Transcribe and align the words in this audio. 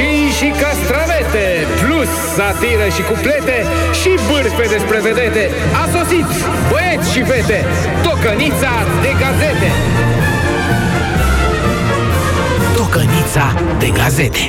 roșii 0.00 0.28
și 0.38 0.48
castravete, 0.62 1.46
plus 1.80 2.10
satiră 2.36 2.88
și 2.96 3.02
cuplete 3.02 3.58
și 4.00 4.10
bârfe 4.28 4.66
despre 4.76 5.00
vedete. 5.00 5.50
A 5.82 5.84
sosit, 5.94 6.26
băieți 6.70 7.12
și 7.12 7.22
fete, 7.22 7.64
tocănița 8.02 8.72
de 9.02 9.12
gazete. 9.20 9.70
Tocănița 12.76 13.46
de 13.78 13.88
gazete. 13.94 14.48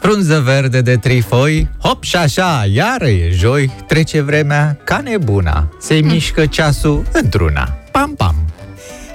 Frunză 0.00 0.40
verde 0.44 0.80
de 0.80 0.96
trifoi, 0.96 1.68
hop 1.82 2.02
și 2.02 2.16
așa, 2.16 2.64
iară 2.72 3.06
e 3.06 3.30
joi, 3.30 3.70
trece 3.86 4.20
vremea 4.20 4.78
ca 4.84 5.00
nebuna, 5.04 5.68
se 5.80 5.94
mișcă 5.94 6.46
ceasul 6.46 7.02
într-una. 7.12 7.78
Pam, 7.92 8.14
pam! 8.14 8.47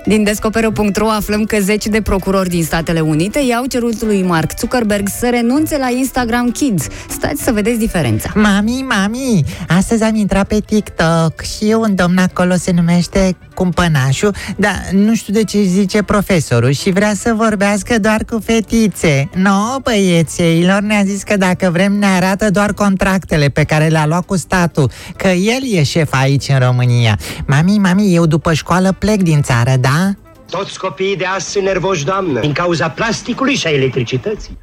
Din 0.06 0.24
Descoperă.ro 0.24 1.10
aflăm 1.10 1.44
că 1.44 1.58
zeci 1.60 1.86
de 1.86 2.02
procurori 2.02 2.50
din 2.50 2.64
Statele 2.64 3.00
Unite 3.00 3.40
i-au 3.40 3.66
cerut 3.66 4.04
lui 4.04 4.24
Mark 4.24 4.58
Zuckerberg 4.60 5.08
să 5.08 5.30
renunțe 5.30 5.78
la 5.78 5.90
Instagram 5.90 6.52
Kids. 6.52 6.88
Stați 7.10 7.44
să 7.44 7.52
vedeți 7.52 7.80
diferența. 7.80 8.32
Mami, 8.36 8.86
mami, 8.88 9.44
astăzi 9.68 10.04
am 10.04 10.16
intrat 10.16 10.48
pe 10.48 10.60
TikTok 10.66 11.42
și 11.42 11.76
un 11.78 11.96
domn 11.96 12.18
acolo 12.18 12.54
se 12.56 12.72
numește 12.72 13.36
Cumpănașul, 13.54 14.36
dar 14.56 14.90
nu 14.92 15.16
știu 15.16 15.34
de 15.34 15.44
ce 15.44 15.62
zice 15.62 16.04
profesorul 16.04 16.72
și 16.72 16.92
vrea 16.92 17.14
să 17.14 17.34
vorbească 17.36 18.00
doar 18.00 18.24
cu 18.30 18.40
fetițe. 18.46 19.30
No, 19.36 19.80
băiețeilor, 19.84 20.82
ne-a 20.82 21.04
zis 21.04 21.24
că 21.24 21.38
dacă 21.38 21.70
vrem 21.72 21.94
ne 21.94 22.06
arată 22.06 22.50
doar 22.50 22.74
contractele 22.74 23.48
pe 23.50 23.64
care 23.64 23.88
le-a 23.88 24.06
luat 24.06 24.26
cu 24.26 24.38
statul, 24.38 24.92
că 25.18 25.28
el 25.28 25.62
e 25.72 25.84
șef 25.84 26.14
aici 26.14 26.48
în 26.48 26.60
România. 26.60 27.20
Mami, 27.48 27.78
mami, 27.78 28.16
eu 28.16 28.26
după 28.26 28.54
școală 28.54 28.96
plec 29.00 29.22
din 29.22 29.42
țară, 29.42 29.74
da? 29.80 30.12
Toți 30.50 30.80
copiii 30.80 31.18
de 31.18 31.26
azi 31.26 31.50
sunt 31.50 31.64
nervoși, 31.64 32.06
doamnă, 32.06 32.40
din 32.40 32.52
cauza 32.52 32.90
plasticului 32.90 33.56
și 33.56 33.68
a 33.68 33.70
electricității. 33.70 34.58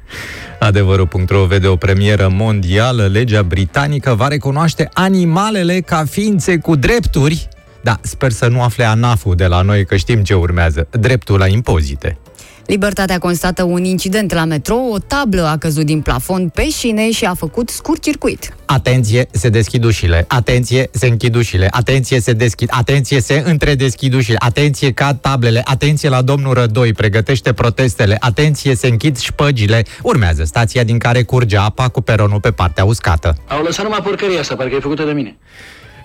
Adevărul.ro 0.59 1.45
vede 1.45 1.67
o 1.67 1.75
premieră 1.75 2.29
mondială. 2.31 3.07
Legea 3.11 3.43
britanică 3.43 4.13
va 4.13 4.27
recunoaște 4.27 4.89
animalele 4.93 5.79
ca 5.79 6.03
ființe 6.09 6.57
cu 6.57 6.75
drepturi. 6.75 7.47
Da, 7.83 7.99
sper 8.01 8.31
să 8.31 8.47
nu 8.47 8.61
afle 8.61 8.83
anaful 8.83 9.35
de 9.35 9.45
la 9.45 9.61
noi, 9.61 9.85
că 9.85 9.95
știm 9.95 10.23
ce 10.23 10.33
urmează. 10.33 10.87
Dreptul 10.91 11.39
la 11.39 11.47
impozite. 11.47 12.17
Libertatea 12.65 13.17
constată 13.17 13.63
un 13.63 13.83
incident 13.83 14.33
la 14.33 14.45
metrou, 14.45 14.91
o 14.91 14.97
tablă 14.97 15.45
a 15.47 15.57
căzut 15.57 15.85
din 15.85 16.01
plafon 16.01 16.49
pe 16.49 16.69
șine 16.69 17.11
și 17.11 17.25
a 17.25 17.33
făcut 17.33 17.69
scurt 17.69 18.01
circuit. 18.01 18.55
Atenție, 18.65 19.27
se 19.31 19.49
deschid 19.49 19.83
ușile. 19.83 20.25
Atenție, 20.27 20.89
se 20.91 21.07
închid 21.07 21.35
ușile. 21.35 21.67
Atenție, 21.71 22.19
se 22.19 22.33
deschid. 22.33 22.69
Atenție, 22.71 23.21
se 23.21 23.43
întredeschid 23.45 24.13
ușile. 24.13 24.35
Atenție, 24.39 24.91
cad 24.91 25.17
tablele. 25.21 25.61
Atenție 25.65 26.09
la 26.09 26.21
domnul 26.21 26.53
Rădoi, 26.53 26.93
pregătește 26.93 27.53
protestele. 27.53 28.17
Atenție, 28.19 28.75
se 28.75 28.87
închid 28.87 29.17
șpăgile. 29.17 29.85
Urmează 30.01 30.43
stația 30.43 30.83
din 30.83 30.97
care 30.97 31.23
curge 31.23 31.57
apa 31.57 31.87
cu 31.87 32.01
peronul 32.01 32.39
pe 32.39 32.51
partea 32.51 32.85
uscată. 32.85 33.35
Au 33.47 33.63
lăsat 33.63 33.83
numai 33.83 33.99
porcăria 34.03 34.39
asta, 34.39 34.55
parcă 34.55 34.75
e 34.75 34.79
făcută 34.79 35.03
de 35.03 35.11
mine. 35.11 35.37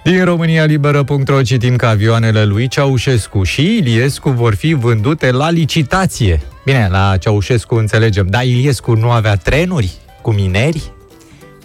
Din 0.06 0.24
România 0.24 0.64
Liberă.ro 0.64 1.42
citim 1.42 1.76
că 1.76 1.86
avioanele 1.86 2.44
lui 2.44 2.68
Ceaușescu 2.68 3.42
și 3.42 3.76
Iliescu 3.76 4.30
vor 4.30 4.54
fi 4.54 4.72
vândute 4.72 5.30
la 5.30 5.50
licitație. 5.50 6.40
Bine, 6.64 6.88
la 6.90 7.16
Ceaușescu 7.16 7.74
înțelegem, 7.74 8.26
dar 8.26 8.44
Iliescu 8.44 8.94
nu 8.94 9.10
avea 9.10 9.34
trenuri 9.34 9.92
cu 10.22 10.32
mineri? 10.32 10.92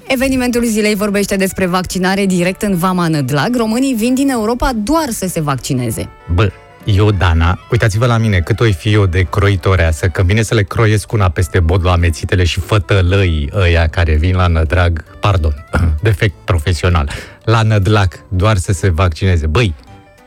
Evenimentul 0.08 0.64
zilei 0.64 0.95
vorbește 0.95 1.36
despre 1.36 1.66
vaccinare 1.66 2.25
direct 2.25 2.61
în 2.61 2.78
Vama 2.78 3.08
Nădlag. 3.08 3.56
Românii 3.56 3.94
vin 3.94 4.14
din 4.14 4.30
Europa 4.30 4.72
doar 4.76 5.09
să 5.09 5.28
se 5.28 5.42
vaccineze. 5.42 6.09
Bă, 6.33 6.52
eu, 6.83 7.11
Dana, 7.11 7.59
uitați-vă 7.71 8.05
la 8.05 8.17
mine, 8.17 8.39
cât 8.39 8.59
o 8.59 8.63
fi 8.63 8.93
eu 8.93 9.05
de 9.05 9.21
croitoreasă, 9.21 10.07
că 10.07 10.23
vine 10.23 10.41
să 10.41 10.53
le 10.53 10.63
croiesc 10.63 11.11
una 11.11 11.29
peste 11.29 11.59
bod 11.59 11.85
la 11.85 11.91
amețitele 11.91 12.43
și 12.43 12.59
fătălăii 12.59 13.49
ăia 13.53 13.87
care 13.87 14.15
vin 14.15 14.35
la 14.35 14.47
nădrag, 14.47 15.03
pardon, 15.19 15.65
defect 16.03 16.33
profesional, 16.45 17.09
la 17.43 17.61
nădlac, 17.61 18.20
doar 18.30 18.58
să 18.58 18.73
se 18.73 18.89
vaccineze. 18.89 19.47
Băi, 19.47 19.73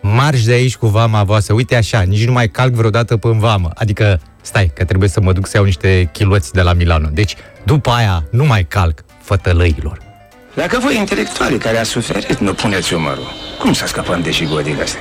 marș 0.02 0.42
de 0.42 0.52
aici 0.52 0.76
cu 0.76 0.86
vama 0.86 1.22
voastră, 1.22 1.54
uite 1.54 1.76
așa, 1.76 2.00
nici 2.00 2.26
nu 2.26 2.32
mai 2.32 2.48
calc 2.48 2.72
vreodată 2.72 3.16
pe 3.16 3.28
vamă, 3.28 3.70
adică, 3.74 4.20
stai, 4.40 4.70
că 4.74 4.84
trebuie 4.84 5.08
să 5.08 5.20
mă 5.20 5.32
duc 5.32 5.46
să 5.46 5.56
iau 5.56 5.64
niște 5.64 6.08
chiloți 6.12 6.52
de 6.52 6.62
la 6.62 6.72
Milano. 6.72 7.08
Deci, 7.12 7.34
după 7.64 7.90
aia, 7.90 8.24
nu 8.30 8.44
mai 8.44 8.64
calc 8.64 9.04
fătălăilor. 9.22 9.98
Dacă 10.54 10.78
voi 10.78 10.96
intelectuali 10.96 11.58
care 11.58 11.78
a 11.78 11.82
suferit, 11.82 12.38
nu 12.38 12.54
puneți 12.54 12.94
umărul, 12.94 13.32
cum 13.58 13.72
să 13.72 13.86
scăpăm 13.86 14.20
de 14.22 14.30
jigodile 14.30 14.82
astea? 14.82 15.00